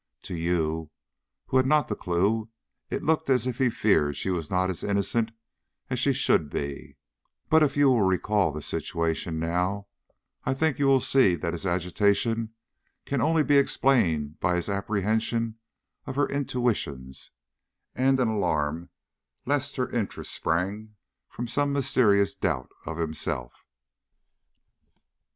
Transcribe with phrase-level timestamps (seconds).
[0.23, 0.89] To you,
[1.45, 2.49] who had not the clue,
[2.89, 5.29] it looked as if he feared she was not as innocent
[5.91, 6.97] as she should be;
[7.49, 9.85] but, if you will recall the situation now,
[10.43, 12.55] I think you will see that his agitation
[13.05, 15.59] can only be explained by his apprehension
[16.07, 17.29] of her intuitions
[17.93, 18.89] and an alarm
[19.45, 20.95] lest her interest sprang
[21.29, 23.53] from some mysterious doubt of himself."